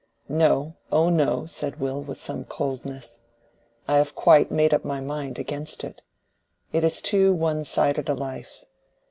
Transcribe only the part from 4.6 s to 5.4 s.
up my mind